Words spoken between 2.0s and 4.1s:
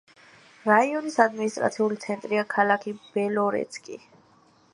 ცენტრია ქალაქი ბელორეცკი.